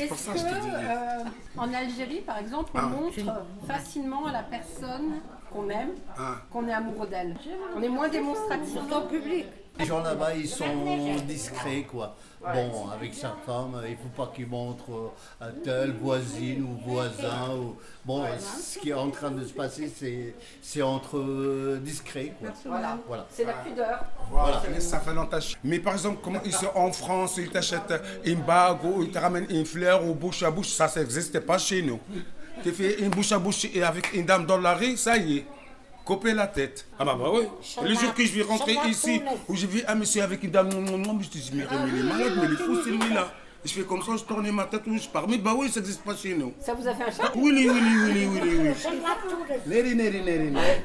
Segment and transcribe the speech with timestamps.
[0.00, 0.70] C'est pour Est-ce ça que que je te dis.
[0.74, 1.24] euh,
[1.58, 2.82] en Algérie, par exemple, on Ah.
[2.86, 3.18] montre
[3.66, 5.20] facilement à la personne
[5.52, 6.36] qu'on aime, Ah.
[6.50, 7.36] qu'on est amoureux d'elle
[7.76, 8.78] On est moins démonstratif.
[8.90, 9.46] Au public.
[9.80, 12.14] Les gens là-bas, ils sont discrets, quoi.
[12.40, 17.54] Bon, avec sa femme, il faut pas qu'il montre euh, à telle voisine ou voisin.
[17.54, 17.76] Ou...
[18.04, 22.50] Bon, ce qui est en train de se passer, c'est, c'est entre euh, discrets, quoi.
[22.64, 22.98] Voilà.
[23.06, 23.26] Voilà.
[23.30, 24.04] C'est la pudeur.
[24.30, 25.38] Voilà, ça fait longtemps.
[25.64, 29.18] Mais par exemple, comment ils sont en France, ils t'achètent une bague ou ils te
[29.18, 32.00] ramènent une fleur ou bouche à bouche, ça, ça n'existe pas chez nous.
[32.62, 35.38] Tu fais une bouche à bouche et avec une dame dans la rue, ça y
[35.38, 35.46] est.
[36.10, 36.86] Couper la tête.
[36.98, 37.42] Ah bah, bah oui.
[37.84, 40.68] Le jour que je vais rentrer ici, où je vis un monsieur avec une dame,
[40.68, 43.32] je te dis, mais mais il est malade, mais il est fou celui-là.
[43.62, 45.28] Je fais comme ça, je tourne ma tête je pars.
[45.28, 46.54] Mais bah oui, ça n'existe pas chez nous.
[46.60, 47.30] Ça vous a fait un choc?
[47.36, 49.58] Oui, oui, oui, oui, oui, oui, oui.
[49.66, 50.80] Neri, neri, neri, neri.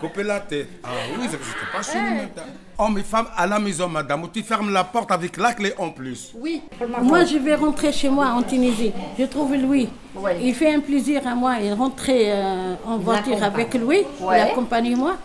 [0.00, 0.68] Couper la tête.
[0.82, 0.88] Ah
[1.18, 2.42] oui, ça n'existe pas chez nous maintenant.
[2.78, 5.74] Hommes et femmes à la maison, madame, où tu fermes la porte avec la clé
[5.76, 6.32] en plus.
[6.34, 6.62] Oui.
[7.02, 8.92] Moi, je vais rentrer chez moi en Tunisie.
[9.18, 9.90] Je trouve Louis.
[10.14, 10.38] Ouais.
[10.40, 11.56] Il fait un plaisir à moi.
[11.60, 13.98] Il rentrait euh, en voiture avec lui.
[14.20, 14.38] Ouais.
[14.38, 15.16] Il accompagne moi.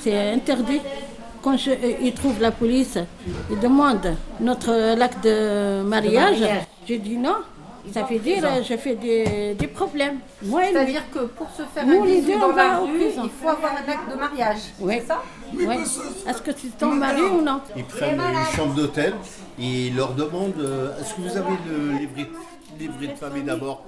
[0.00, 0.80] C'est interdit.
[1.42, 2.98] Quand je- euh, il trouve la police,
[3.50, 6.38] il demande notre l'acte de mariage.
[6.88, 7.36] Je dis non.
[7.94, 10.18] Ça veut dire euh, je fais des, des problèmes.
[10.42, 13.72] C'est-à-dire que pour se faire Nous, un bisou deux, dans la rue, il faut avoir
[13.72, 14.58] un acte de mariage.
[14.80, 14.96] Oui.
[15.00, 15.22] C'est ça.
[16.28, 19.14] Est-ce que tu tombes mari ou non Ils prennent une chambre d'hôtel
[19.58, 22.28] et ils leur demandent euh, est-ce que vous avez le livret,
[22.78, 23.82] livret de famille d'abord?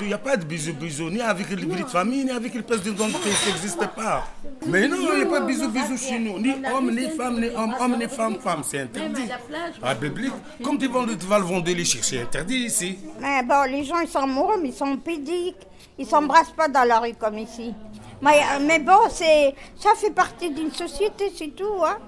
[0.00, 2.54] Il n'y a pas de bisous bisous, ni avec le livret de famille, ni avec
[2.54, 4.24] le pièce d'identité, ça n'existe pas.
[4.66, 7.38] Mais non, il n'y a pas de bisous bisous chez nous, ni homme, ni femme,
[7.40, 9.20] ni homme, homme, ni femme, femme, c'est interdit.
[9.22, 9.74] Même à la plage.
[9.82, 12.98] Ah, biblique, comme tu vas, tu vas le vendre les c'est interdit ici.
[13.20, 15.56] Mais bon, les gens, ils sont amoureux, mais ils sont pédiques.
[15.98, 17.74] Ils s'embrassent pas dans la rue comme ici.
[18.22, 21.84] Mais, euh, mais bon, c'est, ça fait partie d'une société, c'est tout.
[21.84, 21.98] Hein.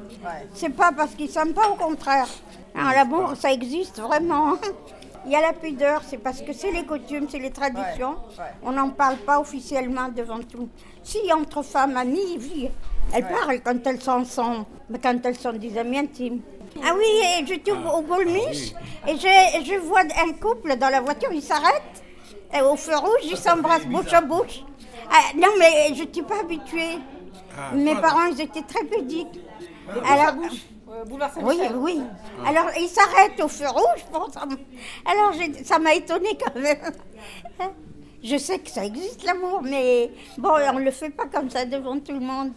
[0.55, 2.29] C'est pas parce qu'ils s'aiment pas, au contraire.
[2.75, 4.55] Hein, L'amour, ça existe vraiment.
[5.27, 8.17] Il y a la pudeur, c'est parce que c'est les coutumes, c'est les traditions.
[8.63, 10.69] On n'en parle pas officiellement devant tout.
[11.03, 12.71] Si entre femmes amies,
[13.13, 16.41] elles parlent quand elles sont ensemble, mais quand elles sont des amies intimes.
[16.85, 17.05] Ah oui,
[17.39, 18.73] et je trouve au Bolmiche
[19.07, 22.03] et je, je vois un couple dans la voiture, ils s'arrêtent
[22.63, 24.65] au feu rouge, ils s'embrassent bouche à bouche.
[25.11, 26.99] Ah, non, mais je n'étais pas habituée.
[27.75, 29.41] Mes parents, ils étaient très pudiques.
[30.09, 30.35] Alors,
[31.43, 32.01] Oui, oui.
[32.47, 34.05] Alors, ils s'arrêtent au feu rouge.
[34.33, 34.43] Ça
[35.05, 35.33] Alors,
[35.65, 36.79] ça m'a étonnée quand même.
[38.23, 41.67] Je sais que ça existe, l'amour, mais bon, on ne le fait pas comme ça
[41.67, 42.53] devant tout le monde.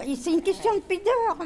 [0.00, 1.38] C'est une question de pudeur.